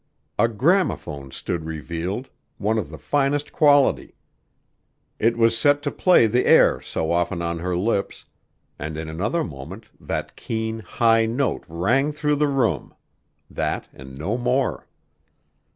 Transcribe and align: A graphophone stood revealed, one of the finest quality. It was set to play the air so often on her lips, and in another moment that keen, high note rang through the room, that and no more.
A 0.39 0.47
graphophone 0.47 1.29
stood 1.31 1.65
revealed, 1.65 2.27
one 2.57 2.79
of 2.79 2.89
the 2.89 2.97
finest 2.97 3.53
quality. 3.53 4.15
It 5.19 5.37
was 5.37 5.55
set 5.55 5.83
to 5.83 5.91
play 5.91 6.25
the 6.25 6.47
air 6.47 6.81
so 6.81 7.11
often 7.11 7.39
on 7.43 7.59
her 7.59 7.77
lips, 7.77 8.25
and 8.79 8.97
in 8.97 9.07
another 9.07 9.43
moment 9.43 9.89
that 9.99 10.35
keen, 10.35 10.79
high 10.79 11.27
note 11.27 11.65
rang 11.67 12.11
through 12.11 12.37
the 12.37 12.47
room, 12.47 12.95
that 13.47 13.89
and 13.93 14.17
no 14.17 14.39
more. 14.39 14.87